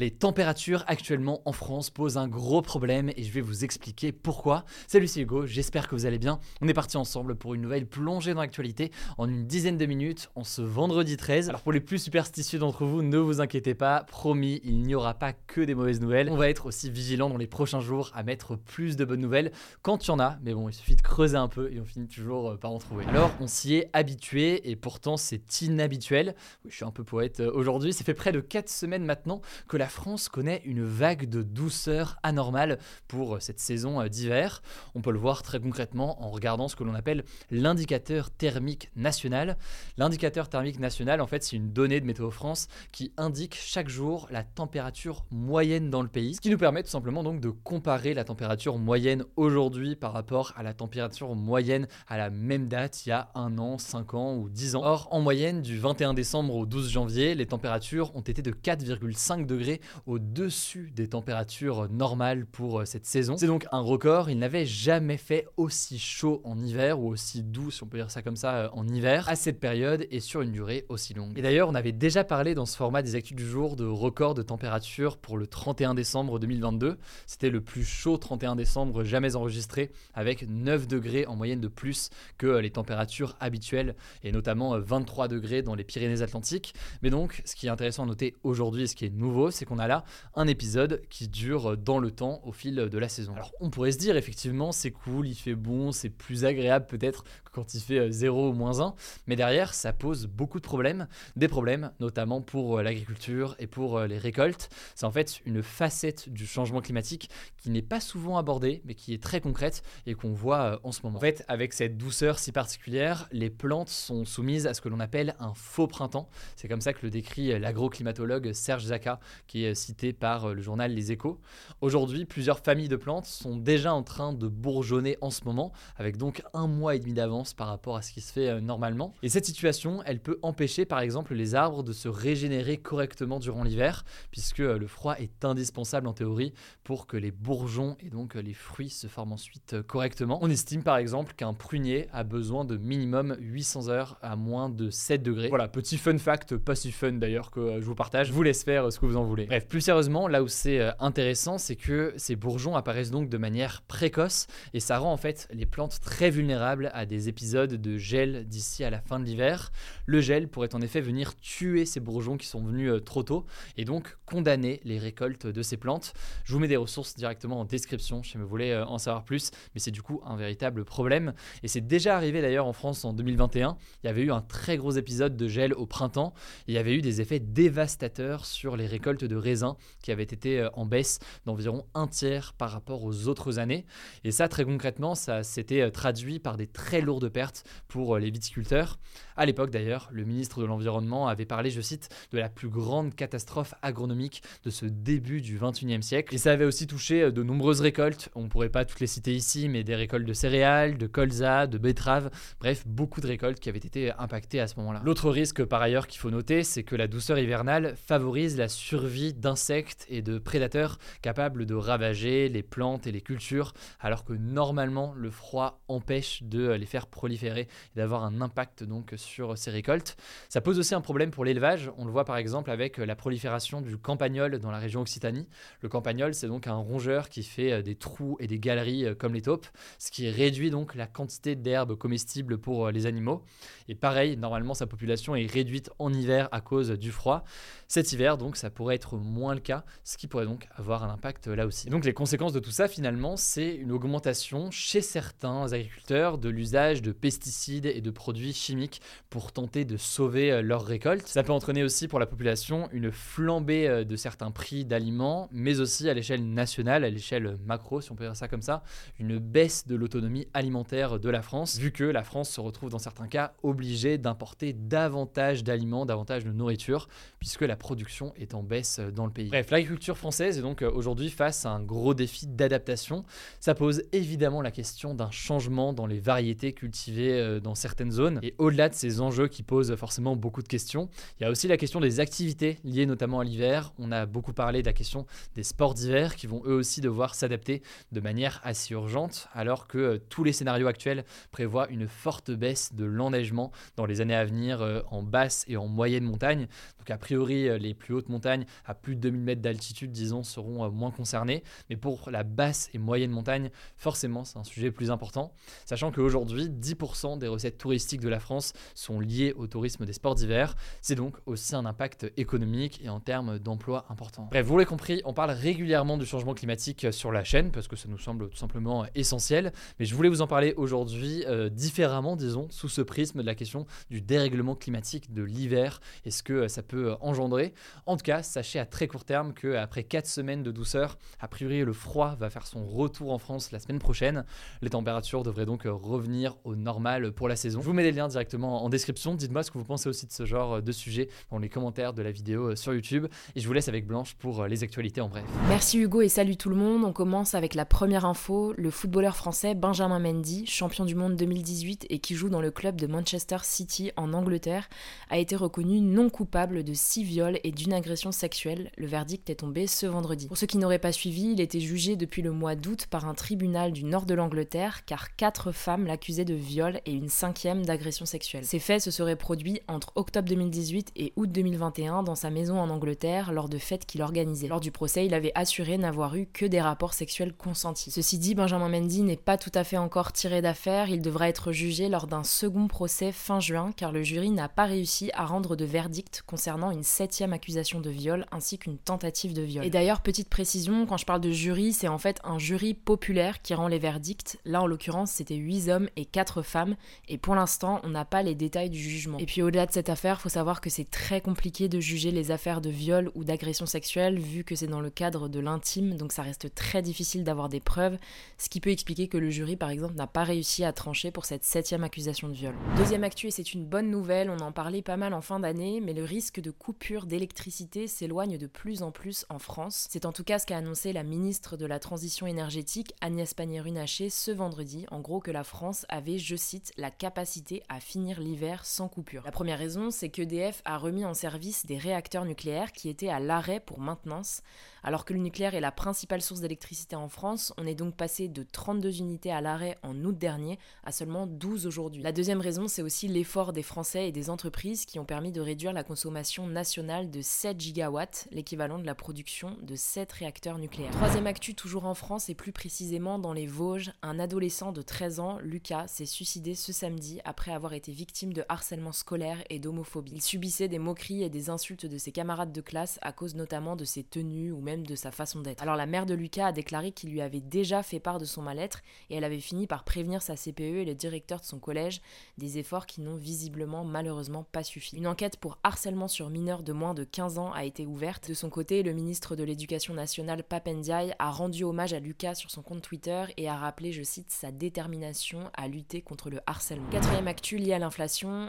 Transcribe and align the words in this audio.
Les 0.00 0.10
températures 0.10 0.82
actuellement 0.88 1.40
en 1.44 1.52
France 1.52 1.88
posent 1.88 2.16
un 2.16 2.26
gros 2.26 2.62
problème 2.62 3.12
et 3.16 3.22
je 3.22 3.30
vais 3.30 3.40
vous 3.40 3.62
expliquer 3.62 4.10
pourquoi. 4.10 4.64
Salut 4.88 5.06
c'est 5.06 5.20
Hugo, 5.20 5.46
j'espère 5.46 5.86
que 5.86 5.94
vous 5.94 6.04
allez 6.04 6.18
bien. 6.18 6.40
On 6.60 6.66
est 6.66 6.74
parti 6.74 6.96
ensemble 6.96 7.36
pour 7.36 7.54
une 7.54 7.60
nouvelle 7.60 7.86
plongée 7.86 8.34
dans 8.34 8.40
l'actualité 8.40 8.90
en 9.18 9.28
une 9.28 9.46
dizaine 9.46 9.78
de 9.78 9.86
minutes 9.86 10.30
en 10.34 10.42
ce 10.42 10.62
vendredi 10.62 11.16
13. 11.16 11.48
Alors 11.48 11.60
pour 11.60 11.70
les 11.70 11.78
plus 11.78 12.00
superstitieux 12.00 12.58
d'entre 12.58 12.84
vous, 12.84 13.02
ne 13.02 13.18
vous 13.18 13.40
inquiétez 13.40 13.76
pas, 13.76 14.02
promis, 14.02 14.60
il 14.64 14.82
n'y 14.82 14.96
aura 14.96 15.14
pas 15.14 15.32
que 15.32 15.60
des 15.60 15.76
mauvaises 15.76 16.00
nouvelles. 16.00 16.28
On 16.28 16.36
va 16.36 16.48
être 16.48 16.66
aussi 16.66 16.90
vigilant 16.90 17.30
dans 17.30 17.36
les 17.36 17.46
prochains 17.46 17.78
jours 17.78 18.10
à 18.16 18.24
mettre 18.24 18.56
plus 18.56 18.96
de 18.96 19.04
bonnes 19.04 19.20
nouvelles 19.20 19.52
quand 19.82 20.04
il 20.04 20.08
y 20.08 20.10
en 20.10 20.18
a, 20.18 20.38
mais 20.42 20.54
bon, 20.54 20.68
il 20.68 20.72
suffit 20.72 20.96
de 20.96 21.02
creuser 21.02 21.36
un 21.36 21.46
peu 21.46 21.72
et 21.72 21.78
on 21.78 21.84
finit 21.84 22.08
toujours 22.08 22.50
euh, 22.50 22.56
par 22.56 22.72
en 22.72 22.78
trouver. 22.78 23.04
Alors 23.04 23.30
on 23.38 23.46
s'y 23.46 23.76
est 23.76 23.90
habitué 23.92 24.68
et 24.68 24.74
pourtant 24.74 25.16
c'est 25.16 25.60
inhabituel. 25.62 26.34
Oui, 26.64 26.72
je 26.72 26.74
suis 26.74 26.84
un 26.84 26.90
peu 26.90 27.04
poète 27.04 27.38
euh, 27.38 27.52
aujourd'hui, 27.54 27.92
ça 27.92 28.02
fait 28.02 28.12
près 28.12 28.32
de 28.32 28.40
4 28.40 28.68
semaines 28.68 29.04
maintenant 29.04 29.40
que 29.68 29.76
la 29.76 29.83
France 29.88 30.28
connaît 30.28 30.62
une 30.64 30.84
vague 30.84 31.28
de 31.28 31.42
douceur 31.42 32.16
anormale 32.22 32.78
pour 33.08 33.40
cette 33.40 33.60
saison 33.60 34.00
euh, 34.00 34.08
d'hiver. 34.08 34.62
On 34.94 35.00
peut 35.00 35.12
le 35.12 35.18
voir 35.18 35.42
très 35.42 35.60
concrètement 35.60 36.22
en 36.22 36.30
regardant 36.30 36.68
ce 36.68 36.76
que 36.76 36.84
l'on 36.84 36.94
appelle 36.94 37.24
l'indicateur 37.50 38.30
thermique 38.30 38.90
national. 38.96 39.56
L'indicateur 39.96 40.48
thermique 40.48 40.78
national, 40.78 41.20
en 41.20 41.26
fait, 41.26 41.42
c'est 41.42 41.56
une 41.56 41.72
donnée 41.72 42.00
de 42.00 42.06
Météo 42.06 42.30
France 42.30 42.68
qui 42.92 43.12
indique 43.16 43.54
chaque 43.54 43.88
jour 43.88 44.28
la 44.30 44.42
température 44.42 45.24
moyenne 45.30 45.90
dans 45.90 46.02
le 46.02 46.08
pays, 46.08 46.34
ce 46.34 46.40
qui 46.40 46.50
nous 46.50 46.58
permet 46.58 46.82
tout 46.82 46.90
simplement 46.90 47.22
donc 47.22 47.40
de 47.40 47.50
comparer 47.50 48.14
la 48.14 48.24
température 48.24 48.78
moyenne 48.78 49.24
aujourd'hui 49.36 49.96
par 49.96 50.12
rapport 50.12 50.52
à 50.56 50.62
la 50.62 50.74
température 50.74 51.34
moyenne 51.34 51.86
à 52.08 52.16
la 52.16 52.30
même 52.30 52.68
date 52.68 53.06
il 53.06 53.10
y 53.10 53.12
a 53.12 53.30
un 53.34 53.58
an, 53.58 53.78
5 53.78 54.14
ans 54.14 54.36
ou 54.36 54.48
10 54.48 54.76
ans. 54.76 54.82
Or, 54.84 55.08
en 55.10 55.20
moyenne, 55.20 55.62
du 55.62 55.78
21 55.78 56.14
décembre 56.14 56.54
au 56.54 56.66
12 56.66 56.90
janvier, 56.90 57.34
les 57.34 57.46
températures 57.46 58.14
ont 58.14 58.20
été 58.20 58.42
de 58.42 58.50
4,5 58.50 59.46
degrés 59.46 59.73
au-dessus 60.06 60.92
des 60.94 61.08
températures 61.08 61.88
normales 61.88 62.46
pour 62.46 62.80
euh, 62.80 62.84
cette 62.84 63.06
saison. 63.06 63.36
C'est 63.36 63.46
donc 63.46 63.66
un 63.72 63.80
record, 63.80 64.30
il 64.30 64.38
n'avait 64.38 64.66
jamais 64.66 65.16
fait 65.16 65.46
aussi 65.56 65.98
chaud 65.98 66.40
en 66.44 66.60
hiver 66.60 67.00
ou 67.00 67.08
aussi 67.08 67.42
doux, 67.42 67.70
si 67.70 67.82
on 67.82 67.86
peut 67.86 67.98
dire 67.98 68.10
ça 68.10 68.22
comme 68.22 68.36
ça, 68.36 68.54
euh, 68.54 68.68
en 68.72 68.86
hiver, 68.86 69.28
à 69.28 69.36
cette 69.36 69.60
période 69.60 70.06
et 70.10 70.20
sur 70.20 70.42
une 70.42 70.52
durée 70.52 70.84
aussi 70.88 71.14
longue. 71.14 71.38
Et 71.38 71.42
d'ailleurs, 71.42 71.68
on 71.68 71.74
avait 71.74 71.92
déjà 71.92 72.24
parlé 72.24 72.54
dans 72.54 72.66
ce 72.66 72.76
format 72.76 73.02
des 73.02 73.14
actus 73.14 73.36
du 73.36 73.46
jour 73.46 73.76
de 73.76 73.84
record 73.84 74.34
de 74.34 74.42
température 74.42 75.18
pour 75.18 75.38
le 75.38 75.46
31 75.46 75.94
décembre 75.94 76.38
2022. 76.38 76.96
C'était 77.26 77.50
le 77.50 77.60
plus 77.60 77.84
chaud 77.84 78.16
31 78.16 78.56
décembre 78.56 79.04
jamais 79.04 79.36
enregistré, 79.36 79.90
avec 80.14 80.48
9 80.48 80.86
degrés 80.86 81.26
en 81.26 81.36
moyenne 81.36 81.60
de 81.60 81.68
plus 81.68 82.10
que 82.38 82.46
euh, 82.46 82.60
les 82.60 82.70
températures 82.70 83.36
habituelles, 83.40 83.94
et 84.22 84.32
notamment 84.32 84.78
23 84.78 85.28
degrés 85.28 85.62
dans 85.62 85.74
les 85.74 85.84
Pyrénées-Atlantiques. 85.84 86.74
Mais 87.02 87.10
donc, 87.10 87.42
ce 87.44 87.54
qui 87.54 87.66
est 87.66 87.70
intéressant 87.70 88.04
à 88.04 88.06
noter 88.06 88.34
aujourd'hui, 88.42 88.88
ce 88.88 88.94
qui 88.94 89.04
est 89.04 89.10
nouveau, 89.10 89.50
c'est 89.50 89.63
qu'on 89.64 89.78
a 89.78 89.86
là 89.86 90.04
un 90.34 90.46
épisode 90.46 91.02
qui 91.08 91.28
dure 91.28 91.76
dans 91.76 91.98
le 91.98 92.10
temps 92.10 92.40
au 92.44 92.52
fil 92.52 92.74
de 92.74 92.98
la 92.98 93.08
saison. 93.08 93.34
Alors 93.34 93.52
on 93.60 93.70
pourrait 93.70 93.92
se 93.92 93.98
dire 93.98 94.16
effectivement 94.16 94.72
c'est 94.72 94.90
cool, 94.90 95.28
il 95.28 95.34
fait 95.34 95.54
bon, 95.54 95.92
c'est 95.92 96.10
plus 96.10 96.44
agréable 96.44 96.86
peut-être 96.86 97.24
que 97.44 97.50
quand 97.52 97.74
il 97.74 97.80
fait 97.80 98.10
0 98.10 98.46
euh, 98.46 98.50
ou 98.50 98.52
moins 98.52 98.80
1, 98.80 98.94
mais 99.26 99.36
derrière 99.36 99.74
ça 99.74 99.92
pose 99.92 100.26
beaucoup 100.26 100.58
de 100.58 100.64
problèmes, 100.64 101.06
des 101.36 101.48
problèmes 101.48 101.92
notamment 102.00 102.40
pour 102.40 102.78
euh, 102.78 102.82
l'agriculture 102.82 103.54
et 103.58 103.66
pour 103.66 103.98
euh, 103.98 104.06
les 104.06 104.18
récoltes. 104.18 104.68
C'est 104.94 105.06
en 105.06 105.10
fait 105.10 105.40
une 105.44 105.62
facette 105.62 106.28
du 106.28 106.46
changement 106.46 106.80
climatique 106.80 107.30
qui 107.56 107.70
n'est 107.70 107.82
pas 107.82 108.00
souvent 108.00 108.38
abordée 108.38 108.82
mais 108.84 108.94
qui 108.94 109.14
est 109.14 109.22
très 109.22 109.40
concrète 109.40 109.82
et 110.06 110.14
qu'on 110.14 110.32
voit 110.32 110.80
en 110.82 110.92
ce 110.92 111.00
moment. 111.02 111.18
En 111.18 111.20
fait 111.20 111.44
avec 111.48 111.72
cette 111.72 111.96
douceur 111.96 112.38
si 112.38 112.52
particulière, 112.52 113.28
les 113.32 113.50
plantes 113.50 113.88
sont 113.88 114.24
soumises 114.24 114.66
à 114.66 114.74
ce 114.74 114.80
que 114.80 114.88
l'on 114.88 115.00
appelle 115.00 115.34
un 115.38 115.54
faux 115.54 115.86
printemps. 115.86 116.28
C'est 116.56 116.68
comme 116.68 116.80
ça 116.80 116.92
que 116.92 117.00
le 117.02 117.10
décrit 117.10 117.58
l'agroclimatologue 117.58 118.52
Serge 118.52 118.84
Zaka 118.86 119.20
qui 119.46 119.53
est 119.62 119.74
cité 119.74 120.12
par 120.12 120.46
euh, 120.46 120.54
le 120.54 120.62
journal 120.62 120.92
Les 120.92 121.12
Échos. 121.12 121.40
Aujourd'hui, 121.80 122.24
plusieurs 122.24 122.58
familles 122.58 122.88
de 122.88 122.96
plantes 122.96 123.26
sont 123.26 123.56
déjà 123.56 123.94
en 123.94 124.02
train 124.02 124.32
de 124.32 124.48
bourgeonner 124.48 125.16
en 125.20 125.30
ce 125.30 125.44
moment, 125.44 125.72
avec 125.96 126.16
donc 126.16 126.42
un 126.52 126.66
mois 126.66 126.96
et 126.96 126.98
demi 126.98 127.12
d'avance 127.12 127.54
par 127.54 127.68
rapport 127.68 127.96
à 127.96 128.02
ce 128.02 128.12
qui 128.12 128.20
se 128.20 128.32
fait 128.32 128.48
euh, 128.48 128.60
normalement. 128.60 129.14
Et 129.22 129.28
cette 129.28 129.44
situation, 129.44 130.02
elle 130.04 130.20
peut 130.20 130.38
empêcher 130.42 130.84
par 130.84 131.00
exemple 131.00 131.34
les 131.34 131.54
arbres 131.54 131.82
de 131.82 131.92
se 131.92 132.08
régénérer 132.08 132.78
correctement 132.78 133.38
durant 133.38 133.62
l'hiver, 133.62 134.04
puisque 134.30 134.60
euh, 134.60 134.78
le 134.78 134.86
froid 134.86 135.14
est 135.18 135.44
indispensable 135.44 136.08
en 136.08 136.12
théorie 136.12 136.52
pour 136.82 137.06
que 137.06 137.16
les 137.16 137.30
bourgeons 137.30 137.96
et 138.00 138.10
donc 138.10 138.34
les 138.34 138.54
fruits 138.54 138.90
se 138.90 139.06
forment 139.06 139.32
ensuite 139.32 139.82
correctement. 139.82 140.38
On 140.42 140.50
estime 140.50 140.82
par 140.82 140.96
exemple 140.96 141.34
qu'un 141.34 141.54
prunier 141.54 142.08
a 142.12 142.24
besoin 142.24 142.64
de 142.64 142.76
minimum 142.76 143.36
800 143.38 143.88
heures 143.88 144.18
à 144.22 144.36
moins 144.36 144.68
de 144.68 144.90
7 144.90 145.22
degrés. 145.22 145.48
Voilà, 145.48 145.68
petit 145.68 145.98
fun 145.98 146.18
fact, 146.18 146.56
pas 146.56 146.74
si 146.74 146.92
fun 146.92 147.12
d'ailleurs 147.12 147.50
que 147.50 147.80
je 147.80 147.84
vous 147.84 147.94
partage. 147.94 148.28
Je 148.28 148.32
vous 148.32 148.42
laisse 148.42 148.64
faire 148.64 148.92
ce 148.92 148.98
que 148.98 149.06
vous 149.06 149.16
en 149.16 149.24
voulez. 149.24 149.43
Bref, 149.46 149.66
plus 149.66 149.80
sérieusement, 149.80 150.28
là 150.28 150.42
où 150.42 150.48
c'est 150.48 150.80
euh, 150.80 150.90
intéressant, 150.98 151.58
c'est 151.58 151.76
que 151.76 152.12
ces 152.16 152.36
bourgeons 152.36 152.76
apparaissent 152.76 153.10
donc 153.10 153.28
de 153.28 153.38
manière 153.38 153.82
précoce 153.82 154.46
et 154.72 154.80
ça 154.80 154.98
rend 154.98 155.12
en 155.12 155.16
fait 155.16 155.48
les 155.52 155.66
plantes 155.66 156.00
très 156.00 156.30
vulnérables 156.30 156.90
à 156.94 157.06
des 157.06 157.28
épisodes 157.28 157.74
de 157.74 157.98
gel 157.98 158.46
d'ici 158.46 158.84
à 158.84 158.90
la 158.90 159.00
fin 159.00 159.20
de 159.20 159.24
l'hiver. 159.24 159.72
Le 160.06 160.20
gel 160.20 160.48
pourrait 160.48 160.74
en 160.74 160.80
effet 160.80 161.00
venir 161.00 161.36
tuer 161.36 161.84
ces 161.84 162.00
bourgeons 162.00 162.36
qui 162.36 162.46
sont 162.46 162.62
venus 162.62 162.90
euh, 162.90 163.00
trop 163.00 163.22
tôt 163.22 163.46
et 163.76 163.84
donc 163.84 164.16
condamner 164.26 164.80
les 164.84 164.98
récoltes 164.98 165.46
de 165.46 165.62
ces 165.62 165.76
plantes. 165.76 166.14
Je 166.44 166.52
vous 166.52 166.58
mets 166.58 166.68
des 166.68 166.76
ressources 166.76 167.14
directement 167.14 167.60
en 167.60 167.64
description 167.64 168.22
si 168.22 168.38
vous 168.38 168.46
voulez 168.46 168.70
euh, 168.70 168.84
en 168.86 168.98
savoir 168.98 169.24
plus, 169.24 169.50
mais 169.74 169.80
c'est 169.80 169.90
du 169.90 170.02
coup 170.02 170.20
un 170.24 170.36
véritable 170.36 170.84
problème 170.84 171.34
et 171.62 171.68
c'est 171.68 171.86
déjà 171.86 172.16
arrivé 172.16 172.40
d'ailleurs 172.40 172.66
en 172.66 172.72
France 172.72 173.04
en 173.04 173.12
2021. 173.12 173.76
Il 174.02 174.06
y 174.06 174.10
avait 174.10 174.22
eu 174.22 174.32
un 174.32 174.40
très 174.40 174.76
gros 174.76 174.92
épisode 174.92 175.36
de 175.36 175.48
gel 175.48 175.74
au 175.74 175.86
printemps. 175.86 176.34
il 176.66 176.74
y 176.74 176.78
avait 176.78 176.94
eu 176.94 177.02
des 177.02 177.20
effets 177.20 177.40
dévastateurs 177.40 178.46
sur 178.46 178.76
les 178.76 178.86
récoltes 178.86 179.24
de 179.24 179.33
raisins 179.36 179.74
qui 180.02 180.12
avait 180.12 180.22
été 180.22 180.60
euh, 180.60 180.68
en 180.74 180.86
baisse 180.86 181.18
d'environ 181.46 181.86
un 181.94 182.06
tiers 182.06 182.52
par 182.54 182.70
rapport 182.70 183.04
aux 183.04 183.28
autres 183.28 183.58
années. 183.58 183.84
Et 184.24 184.30
ça, 184.30 184.48
très 184.48 184.64
concrètement, 184.64 185.14
ça 185.14 185.42
s'était 185.42 185.82
euh, 185.82 185.90
traduit 185.90 186.38
par 186.38 186.56
des 186.56 186.66
très 186.66 187.00
lourdes 187.00 187.28
pertes 187.28 187.64
pour 187.88 188.16
euh, 188.16 188.18
les 188.18 188.30
viticulteurs. 188.30 188.98
À 189.36 189.46
l'époque, 189.46 189.70
d'ailleurs, 189.70 190.08
le 190.12 190.24
ministre 190.24 190.60
de 190.60 190.66
l'Environnement 190.66 191.28
avait 191.28 191.44
parlé, 191.44 191.70
je 191.70 191.80
cite, 191.80 192.08
de 192.30 192.38
la 192.38 192.48
plus 192.48 192.68
grande 192.68 193.14
catastrophe 193.14 193.74
agronomique 193.82 194.42
de 194.64 194.70
ce 194.70 194.86
début 194.86 195.40
du 195.40 195.58
21e 195.58 196.02
siècle. 196.02 196.34
Et 196.34 196.38
ça 196.38 196.52
avait 196.52 196.64
aussi 196.64 196.86
touché 196.86 197.32
de 197.32 197.42
nombreuses 197.42 197.80
récoltes. 197.80 198.28
On 198.34 198.48
pourrait 198.48 198.68
pas 198.68 198.84
toutes 198.84 199.00
les 199.00 199.06
citer 199.06 199.34
ici, 199.34 199.68
mais 199.68 199.82
des 199.82 199.96
récoltes 199.96 200.24
de 200.24 200.32
céréales, 200.32 200.98
de 200.98 201.06
colza, 201.06 201.66
de 201.66 201.78
betteraves, 201.78 202.30
bref, 202.60 202.84
beaucoup 202.86 203.20
de 203.20 203.26
récoltes 203.26 203.58
qui 203.58 203.68
avaient 203.68 203.78
été 203.78 204.12
impactées 204.18 204.60
à 204.60 204.68
ce 204.68 204.76
moment-là. 204.76 205.00
L'autre 205.04 205.30
risque, 205.30 205.64
par 205.64 205.82
ailleurs, 205.82 206.06
qu'il 206.06 206.20
faut 206.20 206.30
noter, 206.30 206.62
c'est 206.62 206.84
que 206.84 206.94
la 206.94 207.08
douceur 207.08 207.38
hivernale 207.38 207.94
favorise 207.96 208.56
la 208.56 208.68
survie 208.68 209.34
d'insectes 209.34 210.06
et 210.08 210.22
de 210.22 210.38
prédateurs 210.38 210.98
capables 211.22 211.66
de 211.66 211.74
ravager 211.74 212.48
les 212.48 212.62
plantes 212.62 213.06
et 213.06 213.12
les 213.12 213.20
cultures, 213.20 213.72
alors 214.00 214.24
que 214.24 214.32
normalement 214.32 215.12
le 215.16 215.30
froid 215.30 215.80
empêche 215.88 216.42
de 216.42 216.72
les 216.72 216.86
faire 216.86 217.06
proliférer 217.06 217.62
et 217.62 217.98
d'avoir 217.98 218.24
un 218.24 218.40
impact 218.40 218.84
donc 218.84 219.14
sur 219.24 219.58
ces 219.58 219.70
récoltes. 219.70 220.16
Ça 220.48 220.60
pose 220.60 220.78
aussi 220.78 220.94
un 220.94 221.00
problème 221.00 221.30
pour 221.30 221.44
l'élevage, 221.44 221.90
on 221.96 222.04
le 222.04 222.10
voit 222.10 222.24
par 222.24 222.36
exemple 222.36 222.70
avec 222.70 222.98
la 222.98 223.16
prolifération 223.16 223.80
du 223.80 223.96
campagnol 223.96 224.58
dans 224.58 224.70
la 224.70 224.78
région 224.78 225.00
Occitanie. 225.00 225.48
Le 225.80 225.88
campagnol 225.88 226.34
c'est 226.34 226.46
donc 226.46 226.66
un 226.66 226.76
rongeur 226.76 227.28
qui 227.28 227.42
fait 227.42 227.82
des 227.82 227.96
trous 227.96 228.36
et 228.40 228.46
des 228.46 228.58
galeries 228.58 229.16
comme 229.18 229.34
les 229.34 229.42
taupes, 229.42 229.66
ce 229.98 230.10
qui 230.10 230.28
réduit 230.30 230.70
donc 230.70 230.94
la 230.94 231.06
quantité 231.06 231.56
d'herbes 231.56 231.96
comestibles 231.96 232.58
pour 232.58 232.90
les 232.90 233.06
animaux. 233.06 233.42
Et 233.88 233.94
pareil, 233.94 234.36
normalement 234.36 234.74
sa 234.74 234.86
population 234.86 235.34
est 235.34 235.50
réduite 235.50 235.90
en 235.98 236.12
hiver 236.12 236.48
à 236.52 236.60
cause 236.60 236.90
du 236.90 237.10
froid. 237.10 237.44
Cet 237.88 238.12
hiver 238.12 238.38
donc 238.38 238.56
ça 238.56 238.70
pourrait 238.70 238.94
être 238.94 239.16
moins 239.16 239.54
le 239.54 239.60
cas, 239.60 239.84
ce 240.04 240.16
qui 240.16 240.26
pourrait 240.26 240.46
donc 240.46 240.68
avoir 240.76 241.04
un 241.04 241.10
impact 241.10 241.46
là 241.46 241.66
aussi. 241.66 241.88
donc 241.88 242.04
les 242.04 242.14
conséquences 242.14 242.52
de 242.52 242.60
tout 242.60 242.70
ça 242.70 242.88
finalement, 242.88 243.36
c'est 243.36 243.74
une 243.74 243.92
augmentation 243.92 244.70
chez 244.70 245.00
certains 245.00 245.72
agriculteurs 245.72 246.38
de 246.38 246.48
l'usage 246.48 247.02
de 247.02 247.12
pesticides 247.12 247.86
et 247.86 248.00
de 248.00 248.10
produits 248.10 248.52
chimiques 248.52 249.00
pour 249.30 249.52
tenter 249.52 249.84
de 249.84 249.96
sauver 249.96 250.62
leur 250.62 250.84
récolte. 250.84 251.26
Ça 251.26 251.42
peut 251.42 251.52
entraîner 251.52 251.82
aussi 251.82 252.08
pour 252.08 252.18
la 252.18 252.26
population 252.26 252.88
une 252.92 253.10
flambée 253.10 254.04
de 254.04 254.16
certains 254.16 254.50
prix 254.50 254.84
d'aliments, 254.84 255.48
mais 255.52 255.80
aussi 255.80 256.08
à 256.08 256.14
l'échelle 256.14 256.44
nationale, 256.52 257.04
à 257.04 257.10
l'échelle 257.10 257.56
macro, 257.64 258.00
si 258.00 258.12
on 258.12 258.14
peut 258.14 258.24
dire 258.24 258.36
ça 258.36 258.48
comme 258.48 258.62
ça, 258.62 258.82
une 259.18 259.38
baisse 259.38 259.86
de 259.86 259.94
l'autonomie 259.94 260.46
alimentaire 260.54 261.18
de 261.18 261.30
la 261.30 261.42
France, 261.42 261.78
vu 261.78 261.92
que 261.92 262.04
la 262.04 262.24
France 262.24 262.50
se 262.50 262.60
retrouve 262.60 262.90
dans 262.90 262.98
certains 262.98 263.28
cas 263.28 263.54
obligée 263.62 264.18
d'importer 264.18 264.72
davantage 264.72 265.64
d'aliments, 265.64 266.06
davantage 266.06 266.44
de 266.44 266.52
nourriture, 266.52 267.08
puisque 267.38 267.62
la 267.62 267.76
production 267.76 268.32
est 268.36 268.54
en 268.54 268.62
baisse 268.62 269.00
dans 269.00 269.26
le 269.26 269.32
pays. 269.32 269.48
Bref, 269.48 269.70
l'agriculture 269.70 270.16
française 270.16 270.58
est 270.58 270.62
donc 270.62 270.82
aujourd'hui 270.82 271.30
face 271.30 271.66
à 271.66 271.70
un 271.70 271.80
gros 271.80 272.14
défi 272.14 272.46
d'adaptation. 272.46 273.24
Ça 273.60 273.74
pose 273.74 274.04
évidemment 274.12 274.62
la 274.62 274.70
question 274.70 275.14
d'un 275.14 275.30
changement 275.30 275.92
dans 275.92 276.06
les 276.06 276.20
variétés 276.20 276.72
cultivées 276.72 277.32
euh, 277.32 277.60
dans 277.60 277.74
certaines 277.74 278.12
zones. 278.12 278.40
Et 278.42 278.54
au-delà 278.58 278.88
de 278.88 278.94
ces 278.94 279.03
enjeux 279.20 279.48
qui 279.48 279.62
posent 279.62 279.94
forcément 279.96 280.36
beaucoup 280.36 280.62
de 280.62 280.68
questions, 280.68 281.08
il 281.38 281.44
y 281.44 281.46
a 281.46 281.50
aussi 281.50 281.68
la 281.68 281.76
question 281.76 282.00
des 282.00 282.20
activités 282.20 282.78
liées 282.84 283.06
notamment 283.06 283.40
à 283.40 283.44
l'hiver. 283.44 283.92
On 283.98 284.12
a 284.12 284.26
beaucoup 284.26 284.52
parlé 284.52 284.82
de 284.82 284.86
la 284.86 284.92
question 284.92 285.26
des 285.54 285.62
sports 285.62 285.94
d'hiver 285.94 286.36
qui 286.36 286.46
vont 286.46 286.62
eux 286.66 286.74
aussi 286.74 287.00
devoir 287.00 287.34
s'adapter 287.34 287.82
de 288.12 288.20
manière 288.20 288.60
assez 288.64 288.94
urgente, 288.94 289.48
alors 289.52 289.86
que 289.86 289.98
euh, 289.98 290.18
tous 290.28 290.44
les 290.44 290.52
scénarios 290.52 290.86
actuels 290.86 291.24
prévoient 291.50 291.88
une 291.88 292.08
forte 292.08 292.50
baisse 292.50 292.94
de 292.94 293.04
l'enneigement 293.04 293.72
dans 293.96 294.06
les 294.06 294.20
années 294.20 294.34
à 294.34 294.44
venir 294.44 294.82
euh, 294.82 295.00
en 295.10 295.22
basse 295.22 295.64
et 295.68 295.76
en 295.76 295.86
moyenne 295.86 296.24
montagne. 296.24 296.66
Donc 296.98 297.10
a 297.10 297.18
priori, 297.18 297.78
les 297.78 297.94
plus 297.94 298.14
hautes 298.14 298.28
montagnes 298.28 298.64
à 298.84 298.94
plus 298.94 299.16
de 299.16 299.20
2000 299.20 299.40
mètres 299.40 299.62
d'altitude, 299.62 300.10
disons, 300.10 300.42
seront 300.42 300.90
moins 300.90 301.10
concernées. 301.10 301.62
Mais 301.90 301.96
pour 301.96 302.30
la 302.30 302.42
basse 302.42 302.88
et 302.94 302.98
moyenne 302.98 303.30
montagne, 303.30 303.70
forcément, 303.96 304.44
c'est 304.44 304.58
un 304.58 304.64
sujet 304.64 304.90
plus 304.90 305.10
important. 305.10 305.52
Sachant 305.84 306.10
qu'aujourd'hui, 306.10 306.68
10% 306.68 307.38
des 307.38 307.48
recettes 307.48 307.78
touristiques 307.78 308.20
de 308.20 308.28
la 308.28 308.40
France 308.40 308.72
sont 308.94 309.20
liées 309.20 309.52
au 309.56 309.66
tourisme 309.66 310.04
des 310.04 310.12
sports 310.12 310.34
d'hiver. 310.34 310.74
C'est 311.00 311.14
donc 311.14 311.36
aussi 311.46 311.74
un 311.74 311.84
impact 311.84 312.32
économique 312.36 313.00
et 313.02 313.08
en 313.08 313.20
termes 313.20 313.58
d'emploi 313.58 314.06
important. 314.08 314.48
Bref, 314.50 314.66
vous 314.66 314.76
l'avez 314.76 314.86
compris, 314.86 315.20
on 315.24 315.32
parle 315.32 315.50
régulièrement 315.50 316.16
du 316.16 316.26
changement 316.26 316.54
climatique 316.54 317.06
sur 317.12 317.32
la 317.32 317.44
chaîne 317.44 317.70
parce 317.70 317.88
que 317.88 317.96
ça 317.96 318.08
nous 318.08 318.18
semble 318.18 318.48
tout 318.50 318.56
simplement 318.56 319.06
essentiel. 319.14 319.72
Mais 319.98 320.06
je 320.06 320.14
voulais 320.14 320.28
vous 320.28 320.42
en 320.42 320.46
parler 320.46 320.74
aujourd'hui 320.76 321.44
euh, 321.46 321.68
différemment, 321.68 322.36
disons, 322.36 322.68
sous 322.70 322.88
ce 322.88 323.02
prisme 323.02 323.40
de 323.40 323.46
la 323.46 323.54
question 323.54 323.86
du 324.10 324.20
dérèglement 324.20 324.74
climatique 324.74 325.32
de 325.32 325.42
l'hiver 325.42 326.00
et 326.24 326.30
ce 326.30 326.42
que 326.42 326.52
euh, 326.52 326.68
ça 326.68 326.82
peut 326.82 327.14
engendrer? 327.20 327.74
En 328.06 328.16
tout 328.16 328.22
cas, 328.22 328.42
sachez 328.42 328.78
à 328.78 328.86
très 328.86 329.08
court 329.08 329.24
terme 329.24 329.52
qu'après 329.54 330.04
4 330.04 330.26
semaines 330.26 330.62
de 330.62 330.70
douceur, 330.70 331.18
a 331.40 331.48
priori 331.48 331.84
le 331.84 331.92
froid 331.92 332.36
va 332.36 332.50
faire 332.50 332.66
son 332.66 332.86
retour 332.86 333.32
en 333.32 333.38
France 333.38 333.72
la 333.72 333.78
semaine 333.78 333.98
prochaine. 333.98 334.44
Les 334.82 334.90
températures 334.90 335.42
devraient 335.42 335.66
donc 335.66 335.82
revenir 335.84 336.56
au 336.64 336.76
normal 336.76 337.32
pour 337.32 337.48
la 337.48 337.56
saison. 337.56 337.80
Je 337.80 337.86
vous 337.86 337.92
mets 337.92 338.02
les 338.02 338.12
liens 338.12 338.28
directement 338.28 338.83
en 338.83 338.83
description. 338.88 339.34
Dites-moi 339.34 339.62
ce 339.62 339.70
que 339.70 339.78
vous 339.78 339.84
pensez 339.84 340.08
aussi 340.08 340.26
de 340.26 340.32
ce 340.32 340.44
genre 340.44 340.82
de 340.82 340.92
sujet 340.92 341.28
dans 341.50 341.58
les 341.58 341.68
commentaires 341.68 342.12
de 342.12 342.22
la 342.22 342.30
vidéo 342.30 342.76
sur 342.76 342.94
YouTube. 342.94 343.26
Et 343.54 343.60
je 343.60 343.66
vous 343.66 343.72
laisse 343.72 343.88
avec 343.88 344.06
Blanche 344.06 344.34
pour 344.34 344.64
les 344.66 344.82
actualités 344.82 345.20
en 345.20 345.28
bref. 345.28 345.44
Merci 345.68 345.98
Hugo 345.98 346.20
et 346.20 346.28
salut 346.28 346.56
tout 346.56 346.68
le 346.68 346.76
monde. 346.76 347.04
On 347.04 347.12
commence 347.12 347.54
avec 347.54 347.74
la 347.74 347.84
première 347.84 348.24
info. 348.24 348.74
Le 348.76 348.90
footballeur 348.90 349.36
français 349.36 349.74
Benjamin 349.74 350.18
Mendy, 350.18 350.66
champion 350.66 351.04
du 351.04 351.14
monde 351.14 351.36
2018 351.36 352.06
et 352.10 352.18
qui 352.18 352.34
joue 352.34 352.48
dans 352.48 352.60
le 352.60 352.70
club 352.70 353.00
de 353.00 353.06
Manchester 353.06 353.58
City 353.62 354.12
en 354.16 354.32
Angleterre, 354.32 354.88
a 355.30 355.38
été 355.38 355.56
reconnu 355.56 356.00
non 356.00 356.30
coupable 356.30 356.84
de 356.84 356.94
six 356.94 357.24
viols 357.24 357.58
et 357.64 357.70
d'une 357.70 357.92
agression 357.92 358.32
sexuelle. 358.32 358.90
Le 358.96 359.06
verdict 359.06 359.48
est 359.50 359.56
tombé 359.56 359.86
ce 359.86 360.06
vendredi. 360.06 360.48
Pour 360.48 360.56
ceux 360.56 360.66
qui 360.66 360.78
n'auraient 360.78 360.98
pas 360.98 361.12
suivi, 361.12 361.52
il 361.52 361.60
était 361.60 361.80
jugé 361.80 362.16
depuis 362.16 362.42
le 362.42 362.52
mois 362.52 362.74
d'août 362.74 363.06
par 363.10 363.26
un 363.26 363.34
tribunal 363.34 363.92
du 363.92 364.04
nord 364.04 364.26
de 364.26 364.34
l'Angleterre 364.34 365.04
car 365.04 365.36
quatre 365.36 365.72
femmes 365.72 366.06
l'accusaient 366.06 366.44
de 366.44 366.54
viol 366.54 367.00
et 367.06 367.12
une 367.12 367.28
cinquième 367.28 367.84
d'agression 367.84 368.26
sexuelle. 368.26 368.64
Ces 368.74 368.80
faits 368.80 369.02
se 369.02 369.12
seraient 369.12 369.36
produits 369.36 369.80
entre 369.86 370.10
octobre 370.16 370.48
2018 370.48 371.12
et 371.14 371.32
août 371.36 371.48
2021 371.48 372.24
dans 372.24 372.34
sa 372.34 372.50
maison 372.50 372.80
en 372.80 372.90
Angleterre 372.90 373.52
lors 373.52 373.68
de 373.68 373.78
fêtes 373.78 374.04
qu'il 374.04 374.20
organisait. 374.20 374.66
Lors 374.66 374.80
du 374.80 374.90
procès, 374.90 375.24
il 375.24 375.32
avait 375.32 375.52
assuré 375.54 375.96
n'avoir 375.96 376.34
eu 376.34 376.46
que 376.52 376.66
des 376.66 376.80
rapports 376.80 377.14
sexuels 377.14 377.52
consentis. 377.52 378.10
Ceci 378.10 378.36
dit, 378.36 378.56
Benjamin 378.56 378.88
Mendy 378.88 379.22
n'est 379.22 379.36
pas 379.36 379.58
tout 379.58 379.70
à 379.76 379.84
fait 379.84 379.96
encore 379.96 380.32
tiré 380.32 380.60
d'affaire, 380.60 381.08
il 381.08 381.22
devra 381.22 381.48
être 381.48 381.70
jugé 381.70 382.08
lors 382.08 382.26
d'un 382.26 382.42
second 382.42 382.88
procès 382.88 383.30
fin 383.30 383.60
juin 383.60 383.92
car 383.96 384.10
le 384.10 384.24
jury 384.24 384.50
n'a 384.50 384.68
pas 384.68 384.86
réussi 384.86 385.30
à 385.34 385.46
rendre 385.46 385.76
de 385.76 385.84
verdict 385.84 386.42
concernant 386.44 386.90
une 386.90 387.04
septième 387.04 387.52
accusation 387.52 388.00
de 388.00 388.10
viol 388.10 388.44
ainsi 388.50 388.78
qu'une 388.78 388.98
tentative 388.98 389.54
de 389.54 389.62
viol. 389.62 389.84
Et 389.84 389.90
d'ailleurs, 389.90 390.20
petite 390.20 390.48
précision, 390.48 391.06
quand 391.06 391.16
je 391.16 391.26
parle 391.26 391.42
de 391.42 391.52
jury, 391.52 391.92
c'est 391.92 392.08
en 392.08 392.18
fait 392.18 392.40
un 392.42 392.58
jury 392.58 392.94
populaire 392.94 393.62
qui 393.62 393.72
rend 393.72 393.86
les 393.86 394.00
verdicts. 394.00 394.58
Là, 394.64 394.82
en 394.82 394.88
l'occurrence, 394.88 395.30
c'était 395.30 395.54
8 395.54 395.90
hommes 395.90 396.08
et 396.16 396.24
4 396.24 396.62
femmes. 396.62 396.96
Et 397.28 397.38
pour 397.38 397.54
l'instant, 397.54 398.00
on 398.02 398.08
n'a 398.08 398.24
pas 398.24 398.42
les 398.42 398.56
détails 398.64 398.90
du 398.90 398.98
jugement. 398.98 399.38
Et 399.38 399.46
puis 399.46 399.62
au-delà 399.62 399.86
de 399.86 399.92
cette 399.92 400.08
affaire, 400.08 400.40
faut 400.40 400.48
savoir 400.48 400.80
que 400.80 400.90
c'est 400.90 401.08
très 401.08 401.40
compliqué 401.40 401.88
de 401.88 402.00
juger 402.00 402.30
les 402.30 402.50
affaires 402.50 402.80
de 402.80 402.90
viol 402.90 403.30
ou 403.34 403.44
d'agression 403.44 403.86
sexuelle, 403.86 404.38
vu 404.38 404.64
que 404.64 404.74
c'est 404.74 404.86
dans 404.86 405.00
le 405.00 405.10
cadre 405.10 405.48
de 405.48 405.60
l'intime, 405.60 406.16
donc 406.16 406.32
ça 406.32 406.42
reste 406.42 406.74
très 406.74 407.02
difficile 407.02 407.44
d'avoir 407.44 407.68
des 407.68 407.80
preuves, 407.80 408.18
ce 408.58 408.68
qui 408.68 408.80
peut 408.80 408.90
expliquer 408.90 409.28
que 409.28 409.38
le 409.38 409.50
jury, 409.50 409.76
par 409.76 409.90
exemple, 409.90 410.14
n'a 410.14 410.26
pas 410.26 410.44
réussi 410.44 410.84
à 410.84 410.92
trancher 410.92 411.30
pour 411.30 411.44
cette 411.44 411.64
septième 411.64 412.04
accusation 412.04 412.48
de 412.48 412.54
viol. 412.54 412.74
Deuxième 412.96 413.24
actu, 413.24 413.48
et 413.48 413.50
c'est 413.50 413.74
une 413.74 413.84
bonne 413.84 414.10
nouvelle, 414.10 414.50
on 414.50 414.60
en 414.60 414.72
parlait 414.72 415.02
pas 415.02 415.16
mal 415.16 415.34
en 415.34 415.40
fin 415.40 415.60
d'année, 415.60 416.00
mais 416.00 416.14
le 416.14 416.24
risque 416.24 416.60
de 416.60 416.70
coupure 416.70 417.26
d'électricité 417.26 418.06
s'éloigne 418.06 418.58
de 418.58 418.66
plus 418.66 419.02
en 419.02 419.10
plus 419.10 419.44
en 419.48 419.58
France. 419.58 420.06
C'est 420.10 420.26
en 420.26 420.32
tout 420.32 420.44
cas 420.44 420.58
ce 420.58 420.66
qu'a 420.66 420.78
annoncé 420.78 421.12
la 421.12 421.22
ministre 421.22 421.76
de 421.76 421.86
la 421.86 421.98
Transition 421.98 422.46
énergétique, 422.46 423.14
Agnès 423.20 423.52
Pannier-Runacher, 423.54 424.30
ce 424.30 424.50
vendredi, 424.50 425.06
en 425.10 425.20
gros 425.20 425.40
que 425.40 425.50
la 425.50 425.64
France 425.64 426.06
avait, 426.08 426.38
je 426.38 426.56
cite, 426.56 426.92
la 426.96 427.10
capacité 427.10 427.82
à 427.88 428.00
finir 428.00 428.40
l'hiver 428.44 428.84
sans 428.84 429.08
coupure. 429.08 429.42
La 429.44 429.50
première 429.50 429.78
raison, 429.78 430.10
c'est 430.10 430.28
qu'EDF 430.28 430.82
a 430.84 430.98
remis 430.98 431.24
en 431.24 431.34
service 431.34 431.86
des 431.86 431.98
réacteurs 431.98 432.44
nucléaires 432.44 432.92
qui 432.92 433.08
étaient 433.08 433.28
à 433.28 433.40
l'arrêt 433.40 433.80
pour 433.80 433.98
maintenance 433.98 434.62
alors 435.04 435.26
que 435.26 435.34
le 435.34 435.38
nucléaire 435.38 435.74
est 435.74 435.80
la 435.80 435.92
principale 435.92 436.40
source 436.40 436.62
d'électricité 436.62 437.14
en 437.14 437.28
France, 437.28 437.74
on 437.76 437.86
est 437.86 437.94
donc 437.94 438.16
passé 438.16 438.48
de 438.48 438.62
32 438.62 439.18
unités 439.18 439.52
à 439.52 439.60
l'arrêt 439.60 439.98
en 440.02 440.16
août 440.24 440.36
dernier 440.36 440.78
à 441.04 441.12
seulement 441.12 441.46
12 441.46 441.86
aujourd'hui. 441.86 442.22
La 442.22 442.32
deuxième 442.32 442.62
raison, 442.62 442.88
c'est 442.88 443.02
aussi 443.02 443.28
l'effort 443.28 443.74
des 443.74 443.82
Français 443.82 444.28
et 444.28 444.32
des 444.32 444.48
entreprises 444.48 445.04
qui 445.04 445.18
ont 445.18 445.26
permis 445.26 445.52
de 445.52 445.60
réduire 445.60 445.92
la 445.92 446.04
consommation 446.04 446.66
nationale 446.66 447.30
de 447.30 447.42
7 447.42 447.78
gigawatts, 447.78 448.48
l'équivalent 448.50 448.98
de 448.98 449.04
la 449.04 449.14
production 449.14 449.76
de 449.82 449.94
7 449.94 450.32
réacteurs 450.32 450.78
nucléaires. 450.78 451.10
Troisième 451.10 451.46
actu, 451.46 451.74
toujours 451.74 452.06
en 452.06 452.14
France 452.14 452.48
et 452.48 452.54
plus 452.54 452.72
précisément 452.72 453.38
dans 453.38 453.52
les 453.52 453.66
Vosges, 453.66 454.10
un 454.22 454.38
adolescent 454.38 454.90
de 454.90 455.02
13 455.02 455.38
ans, 455.38 455.58
Lucas, 455.58 456.06
s'est 456.08 456.24
suicidé 456.24 456.74
ce 456.74 456.94
samedi 456.94 457.42
après 457.44 457.72
avoir 457.72 457.92
été 457.92 458.10
victime 458.10 458.33
de 458.42 458.64
harcèlement 458.68 459.12
scolaire 459.12 459.62
et 459.70 459.78
d'homophobie. 459.78 460.32
Il 460.34 460.42
subissait 460.42 460.88
des 460.88 460.98
moqueries 460.98 461.44
et 461.44 461.48
des 461.48 461.70
insultes 461.70 462.04
de 462.04 462.18
ses 462.18 462.32
camarades 462.32 462.72
de 462.72 462.80
classe 462.80 463.20
à 463.22 463.30
cause 463.30 463.54
notamment 463.54 463.94
de 463.94 464.04
ses 464.04 464.24
tenues 464.24 464.72
ou 464.72 464.80
même 464.80 465.06
de 465.06 465.14
sa 465.14 465.30
façon 465.30 465.60
d'être. 465.60 465.80
Alors 465.80 465.94
la 465.94 466.06
mère 466.06 466.26
de 466.26 466.34
Lucas 466.34 466.66
a 466.66 466.72
déclaré 466.72 467.12
qu'il 467.12 467.30
lui 467.30 467.40
avait 467.40 467.60
déjà 467.60 468.02
fait 468.02 468.18
part 468.18 468.40
de 468.40 468.44
son 468.44 468.60
mal-être 468.60 469.02
et 469.30 469.36
elle 469.36 469.44
avait 469.44 469.60
fini 469.60 469.86
par 469.86 470.02
prévenir 470.02 470.42
sa 470.42 470.56
CPE 470.56 470.80
et 470.80 471.04
le 471.04 471.14
directeur 471.14 471.60
de 471.60 471.64
son 471.64 471.78
collège 471.78 472.20
des 472.58 472.78
efforts 472.78 473.06
qui 473.06 473.20
n'ont 473.20 473.36
visiblement 473.36 474.04
malheureusement 474.04 474.64
pas 474.64 474.82
suffi. 474.82 475.16
Une 475.16 475.28
enquête 475.28 475.56
pour 475.56 475.78
harcèlement 475.84 476.26
sur 476.26 476.50
mineurs 476.50 476.82
de 476.82 476.92
moins 476.92 477.14
de 477.14 477.22
15 477.22 477.58
ans 477.58 477.72
a 477.72 477.84
été 477.84 478.04
ouverte. 478.04 478.48
De 478.48 478.54
son 478.54 478.68
côté, 478.68 479.04
le 479.04 479.12
ministre 479.12 479.54
de 479.54 479.62
l'Éducation 479.62 480.12
nationale 480.12 480.64
Papendiaï 480.64 481.34
a 481.38 481.52
rendu 481.52 481.84
hommage 481.84 482.12
à 482.12 482.18
Lucas 482.18 482.56
sur 482.56 482.72
son 482.72 482.82
compte 482.82 483.02
Twitter 483.02 483.44
et 483.56 483.68
a 483.68 483.76
rappelé, 483.76 484.10
je 484.10 484.24
cite, 484.24 484.50
sa 484.50 484.72
détermination 484.72 485.70
à 485.74 485.86
lutter 485.86 486.20
contre 486.20 486.50
le 486.50 486.58
harcèlement. 486.66 487.08
Quatrième 487.10 487.46
actu 487.46 487.76
lié 487.76 487.92
à 487.92 488.00
l'inflation, 488.00 488.23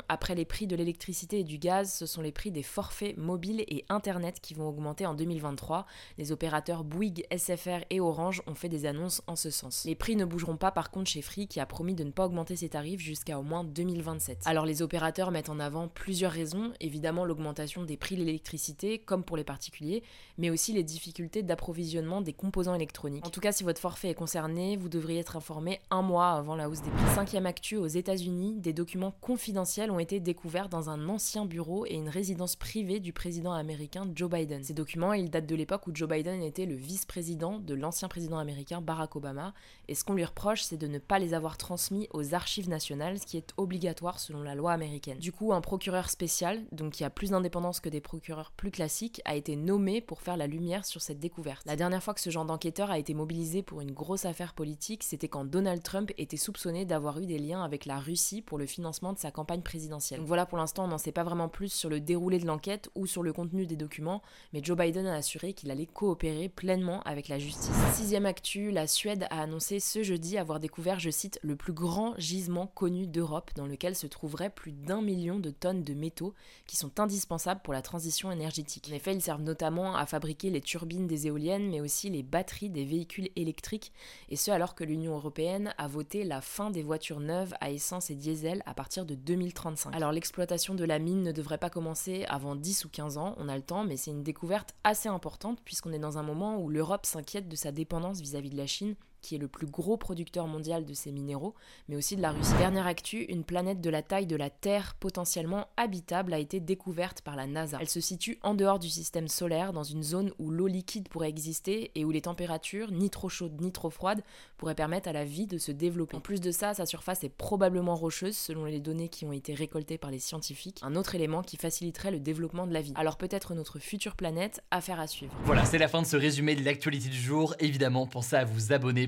après 0.10 0.36
les 0.36 0.46
prix 0.46 0.68
de 0.68 0.76
l'électricité 0.76 1.40
et 1.40 1.44
du 1.44 1.58
gaz, 1.58 1.94
ce 1.94 2.06
sont 2.06 2.22
les 2.22 2.32
prix 2.32 2.52
des 2.52 2.64
forfaits 2.64 3.18
mobiles 3.18 3.64
et 3.68 3.86
internet 3.90 4.40
qui 4.42 4.54
vont 4.54 4.68
augmenter 4.68 5.06
en 5.06 5.14
2023. 5.14 5.86
Les 6.18 6.32
opérateurs 6.32 6.84
Bouygues, 6.84 7.26
SFR 7.36 7.86
et 7.90 8.00
Orange 8.00 8.42
ont 8.48 8.56
fait 8.56 8.70
des 8.70 8.86
annonces 8.86 9.22
en 9.28 9.36
ce 9.36 9.50
sens. 9.50 9.84
Les 9.86 9.96
prix 9.96 10.16
ne 10.16 10.26
bougeront 10.26 10.58
pas 10.58 10.72
par 10.72 10.92
contre 10.92 11.10
chez 11.10 11.22
Free 11.22 11.48
qui 11.48 11.60
a 11.60 11.66
promis 11.66 11.96
de 11.96 12.04
ne 12.04 12.12
pas 12.12 12.26
augmenter 12.26 12.56
ses 12.56 12.70
tarifs 12.70 13.00
jusqu'à 13.00 13.40
au 13.40 13.44
moins 13.44 13.64
2027. 13.64 14.44
Alors 14.46 14.66
les 14.66 14.82
opérateurs 14.82 15.32
mettent 15.32 15.50
en 15.50 15.60
avant 15.60 15.88
plusieurs 15.88 16.32
raisons, 16.32 16.74
évidemment 16.80 17.26
l'augmentation 17.26 17.84
des 17.84 17.98
prix 17.98 18.18
de 18.18 18.24
l'électricité 18.24 19.00
comme 19.00 19.24
pour 19.24 19.38
les 19.38 19.44
particuliers, 19.44 20.04
mais 20.38 20.50
aussi 20.50 20.74
les 20.74 20.84
difficultés 20.84 21.44
d'approvisionnement 21.44 22.22
des 22.22 22.34
composants 22.34 22.76
électroniques. 22.76 23.26
En 23.26 23.30
tout 23.30 23.42
cas, 23.42 23.52
si 23.52 23.64
votre 23.64 23.80
forfait 23.80 24.10
est 24.10 24.16
concerné, 24.16 24.78
vous 24.78 24.90
devriez 24.90 25.20
être 25.20 25.38
informé 25.38 25.80
un 25.90 26.02
mois 26.02 26.32
avant 26.32 26.56
la 26.56 26.70
hausse 26.70 26.82
des 26.82 26.92
prix. 26.92 27.16
Cinquième 27.16 27.46
actu, 27.46 27.78
aux 27.78 27.88
États-Unis, 27.88 28.56
des 28.58 28.74
documents 28.74 29.16
confidentiels 29.22 29.45
ont 29.92 30.00
été 30.00 30.20
découverts 30.20 30.70
dans 30.70 30.90
un 30.90 31.08
ancien 31.08 31.46
bureau 31.46 31.86
et 31.86 31.94
une 31.94 32.10
résidence 32.10 32.56
privée 32.56 33.00
du 33.00 33.14
président 33.14 33.54
américain 33.54 34.10
Joe 34.16 34.30
Biden. 34.30 34.64
Ces 34.64 34.74
documents, 34.74 35.14
ils 35.14 35.30
datent 35.30 35.46
de 35.46 35.56
l'époque 35.56 35.86
où 35.88 35.92
Joe 35.94 36.10
Biden 36.10 36.42
était 36.42 36.66
le 36.66 36.75
vice-président 36.75 37.60
de 37.60 37.74
l'ancien 37.74 38.08
président 38.08 38.40
américain 38.40 38.82
Barack 38.82 39.16
Obama, 39.16 39.54
et 39.88 39.96
ce 39.96 40.04
qu'on 40.04 40.14
lui 40.14 40.25
reproche, 40.25 40.64
c'est 40.64 40.78
de 40.78 40.88
ne 40.88 40.98
pas 40.98 41.20
les 41.20 41.34
avoir 41.34 41.58
transmis 41.58 42.08
aux 42.12 42.34
archives 42.34 42.70
nationales, 42.70 43.20
ce 43.20 43.25
qui 43.25 43.38
est 43.38 43.54
obligatoire 43.58 44.20
selon 44.20 44.42
la 44.42 44.56
loi 44.56 44.72
américaine. 44.72 45.20
Du 45.20 45.32
coup, 45.32 45.54
un 45.54 45.62
procureur 45.62 46.10
spécial, 46.10 46.64
donc 46.72 46.94
qui 46.94 47.04
a 47.04 47.10
plus 47.10 47.30
d'indépendance 47.30 47.80
que 47.80 47.90
des 47.90 48.02
procureurs 48.02 48.52
plus 48.52 48.72
classiques, 48.72 49.22
a 49.25 49.36
été 49.36 49.56
nommé 49.56 50.02
pour 50.02 50.22
faire 50.22 50.38
la 50.38 50.48
lumière 50.48 50.86
sur 50.86 51.02
cette 51.02 51.20
découverte. 51.20 51.66
La 51.66 51.75
dernière 51.75 52.02
fois 52.02 52.14
que 52.14 52.22
ce 52.22 52.30
genre 52.30 52.46
d'enquêteur 52.46 52.90
a 52.90 53.00
été 53.00 53.14
mobilisé 53.14 53.62
pour 53.62 53.82
une 53.82 53.92
grosse 53.92 54.25
affaire 54.25 54.54
politique, 54.54 55.04
c'était 55.04 55.28
quand 55.28 55.46
Donald 55.46 55.84
Trump 55.84 56.12
était 56.18 56.38
soupçonné 56.38 56.86
d'avoir 56.86 57.20
eu 57.20 57.25
des 57.25 57.40
liens 57.40 57.64
avec 57.64 57.86
la 57.86 58.00
Russie 58.00 58.42
pour 58.42 58.58
le 58.58 58.66
financement 58.66 59.14
de 59.14 59.20
sa 59.20 59.32
campagne 59.36 59.62
présidentielle. 59.62 60.20
Donc 60.20 60.27
voilà, 60.27 60.46
pour 60.46 60.58
l'instant, 60.58 60.86
on 60.86 60.88
n'en 60.88 60.98
sait 60.98 61.12
pas 61.12 61.24
vraiment 61.24 61.50
plus 61.50 61.72
sur 61.72 61.89
le 61.89 62.00
déroulé 62.00 62.39
de 62.39 62.46
l'enquête 62.46 62.89
ou 62.96 63.06
sur 63.06 63.22
le 63.22 63.34
contenu 63.34 63.68
des 63.68 63.75
documents, 63.75 64.22
mais 64.54 64.63
Joe 64.63 64.77
Biden 64.77 65.06
a 65.06 65.15
assuré 65.15 65.54
qu'il 65.54 65.70
allait 65.72 65.86
coopérer 65.86 66.48
pleinement 66.48 67.01
avec 67.01 67.27
la 67.27 67.38
justice. 67.38 67.70
Sixième 67.94 68.25
actu, 68.25 68.72
la 68.72 68.88
Suède 68.88 69.27
a 69.30 69.42
annoncé 69.42 69.80
ce 69.80 70.04
jeudi 70.04 70.38
avoir 70.38 70.60
découvert, 70.60 71.00
je 71.00 71.10
cite, 71.10 71.38
le 71.44 71.58
plus 71.58 71.74
grand 71.74 72.13
gisement 72.18 72.68
connu 72.68 73.08
d'Europe 73.08 73.51
dans 73.56 73.65
lequel 73.65 73.96
se 73.96 74.08
trouverait 74.08 74.50
plus 74.50 74.72
d'un 74.72 75.01
million 75.01 75.38
de 75.38 75.50
tonnes 75.50 75.84
de 75.84 75.94
métaux 75.94 76.34
qui 76.65 76.77
sont 76.77 77.00
indispensables 77.01 77.62
pour 77.62 77.74
la 77.74 77.82
transition 77.82 78.32
énergétique. 78.32 78.88
En 78.89 78.96
effet, 78.96 79.13
ils 79.13 79.22
servent 79.22 79.42
notamment 79.42 79.96
à 79.98 80.06
fabriquer 80.06 80.50
les 80.50 80.62
turbines 80.62 81.08
des 81.08 81.27
éoliennes, 81.27 81.70
mais 81.70 81.82
aussi 81.82 82.10
les 82.10 82.24
batteries 82.24 82.70
des 82.70 82.86
véhicules 82.86 83.30
électriques, 83.36 83.92
et 84.30 84.38
ce 84.38 84.51
alors 84.51 84.75
que 84.75 84.86
l'Union 84.86 85.15
européenne 85.15 85.74
a 85.77 85.88
voté 85.88 86.24
la 86.24 86.39
fin 86.39 86.72
des 86.72 86.84
voitures 86.84 87.20
neuves 87.20 87.54
à 87.60 87.72
essence 87.72 88.10
et 88.10 88.15
diesel 88.15 88.63
à 88.65 88.74
partir 88.74 89.06
de 89.06 89.15
2035. 89.25 89.96
Alors 89.96 90.12
l'exploitation 90.12 90.75
de 90.75 90.84
la 90.84 91.00
mine 91.00 91.24
ne 91.24 91.32
devrait 91.32 91.58
pas 91.58 91.70
commencer 91.70 92.25
avant 92.29 92.55
10 92.55 92.86
ou 92.86 92.89
15 92.89 93.17
ans, 93.17 93.36
on 93.38 93.50
a 93.50 93.55
le 93.55 93.63
temps, 93.63 93.84
mais 93.84 93.98
c'est 93.98 94.12
une 94.12 94.24
découverte 94.24 94.75
assez 94.84 95.10
importante 95.10 95.60
puisqu'on 95.65 95.91
est 95.91 96.00
dans 96.00 96.17
un 96.17 96.24
moment 96.24 96.60
où 96.60 96.70
l'Europe 96.70 97.05
s'inquiète 97.05 97.50
de 97.50 97.55
sa 97.55 97.72
dépendance 97.72 98.22
vis-à-vis 98.22 98.50
de 98.50 98.58
la 98.58 98.67
Chine 98.67 98.96
qui 99.25 99.34
est 99.34 99.39
le 99.39 99.48
plus 99.48 99.65
gros 99.65 99.98
producteur 99.98 100.46
mondial 100.46 100.86
de 100.86 100.94
ces 100.94 101.12
minéraux, 101.12 101.55
mais 101.89 101.96
aussi 101.96 102.15
de 102.15 102.22
la 102.22 102.32
Russie. 102.32 102.53
Dernière 102.60 102.86
actu, 102.86 103.24
une 103.24 103.44
planète 103.44 103.82
de 103.82 103.89
la 103.89 104.03
taille 104.03 104.27
de 104.27 104.36
la 104.36 104.51
Terre 104.51 104.94
potentiellement 105.00 105.65
habitable 105.77 106.32
a 106.32 106.38
été 106.38 106.60
découverte 106.60 107.22
par 107.22 107.36
la 107.36 107.48
NASA. 107.48 107.79
Elle 107.82 107.89
se 107.89 108.00
situe 108.00 108.38
en 108.44 108.53
dehors 108.53 108.77
du 108.77 108.89
système 108.89 109.27
solaire, 109.27 109.74
dans 109.74 109.84
une 109.84 110.03
zone 110.03 110.32
où 110.38 110.51
l'eau 110.51 110.67
liquide 110.67 111.10
pourrait 111.10 111.29
exister 111.29 111.91
et 111.96 112.05
où 112.05 112.12
les 112.12 112.22
températures, 112.22 112.91
ni 112.91 113.10
trop 113.10 113.27
chaudes 113.27 113.60
ni 113.60 113.72
trop 113.72 113.89
froides, 113.89 114.22
pourraient 114.58 114.75
permettre 114.75 115.10
à 115.10 115.13
la 115.13 115.25
vie 115.25 115.48
de 115.48 115.58
se 115.58 115.72
développer. 115.72 116.15
En 116.15 116.22
plus 116.22 116.39
de 116.39 116.51
ça, 116.51 116.75
sa 116.75 116.86
surface 116.86 117.24
est 117.24 117.29
probablement 117.29 117.96
rocheuse 117.96 118.38
selon 118.38 118.65
les 118.65 118.79
données 118.79 119.10
qui 119.10 119.25
ont 119.25 119.32
été 119.32 119.55
récoltées 119.55 119.98
par 119.98 120.12
les 120.12 120.20
scientifiques, 120.20 120.79
un 120.84 120.96
autre 120.96 121.15
élément 121.15 121.41
qui 121.41 121.58
faciliterait 121.58 122.12
le 122.12 122.20
développement 122.20 122.67
de 122.67 122.74
la 122.74 122.82
vie. 122.82 122.94
Alors 122.96 123.17
peut-être 123.17 123.55
notre 123.55 123.79
future 123.79 124.15
planète, 124.15 124.62
affaire 124.70 125.00
à 125.00 125.08
suivre. 125.08 125.34
Voilà, 125.46 125.65
c'est 125.65 125.79
la 125.79 125.88
fin 125.88 126.03
de 126.03 126.08
ce 126.08 126.15
résumé 126.15 126.55
de 126.55 126.63
l'actualité 126.63 127.10
du 127.10 127.17
jour. 127.17 127.55
Évidemment, 127.60 128.05
pensez 128.05 128.36
à 128.36 128.46
vous 128.46 128.72
abonner 128.72 129.08